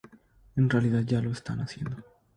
[0.55, 1.97] En realidad, ya lo están haciendo.